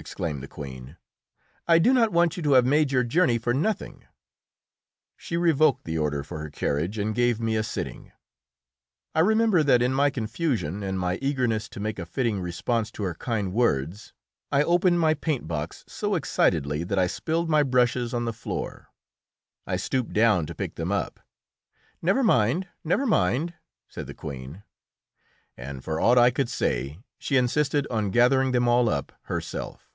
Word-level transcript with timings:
exclaimed 0.00 0.42
the 0.42 0.48
Queen. 0.48 0.96
"I 1.68 1.78
do 1.78 1.92
not 1.92 2.10
want 2.10 2.38
you 2.38 2.42
to 2.44 2.52
have 2.54 2.64
made 2.64 2.90
your 2.90 3.04
journey 3.04 3.36
for 3.36 3.52
nothing!" 3.52 4.06
She 5.14 5.36
revoked 5.36 5.84
the 5.84 5.98
order 5.98 6.24
for 6.24 6.38
her 6.38 6.48
carriage 6.48 6.96
and 6.96 7.14
gave 7.14 7.38
me 7.38 7.54
a 7.54 7.62
sitting. 7.62 8.10
I 9.14 9.20
remember 9.20 9.62
that, 9.62 9.82
in 9.82 9.92
my 9.92 10.08
confusion 10.08 10.82
and 10.82 10.98
my 10.98 11.16
eagerness 11.20 11.68
to 11.68 11.80
make 11.80 11.98
a 11.98 12.06
fitting 12.06 12.40
response 12.40 12.90
to 12.92 13.02
her 13.02 13.14
kind 13.14 13.52
words, 13.52 14.14
I 14.50 14.62
opened 14.62 15.00
my 15.00 15.12
paint 15.12 15.46
box 15.46 15.84
so 15.86 16.14
excitedly 16.14 16.82
that 16.82 16.98
I 16.98 17.06
spilled 17.06 17.50
my 17.50 17.62
brushes 17.62 18.14
on 18.14 18.24
the 18.24 18.32
floor. 18.32 18.88
I 19.66 19.76
stooped 19.76 20.14
down 20.14 20.46
to 20.46 20.54
pick 20.54 20.76
them 20.76 20.90
up. 20.90 21.20
"Never 22.00 22.22
mind, 22.22 22.68
never 22.82 23.04
mind," 23.04 23.52
said 23.86 24.06
the 24.06 24.14
Queen, 24.14 24.62
and, 25.58 25.84
for 25.84 26.00
aught 26.00 26.16
I 26.16 26.30
could 26.30 26.48
say, 26.48 27.00
she 27.18 27.36
insisted 27.36 27.86
on 27.90 28.08
gathering 28.10 28.52
them 28.52 28.66
all 28.66 28.88
up 28.88 29.12
herself. 29.24 29.88